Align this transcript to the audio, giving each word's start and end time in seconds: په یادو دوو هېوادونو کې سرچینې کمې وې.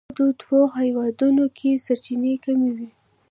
په 0.03 0.05
یادو 0.09 0.25
دوو 0.41 0.61
هېوادونو 0.79 1.43
کې 1.57 1.81
سرچینې 1.85 2.33
کمې 2.43 2.69
وې. 2.75 2.87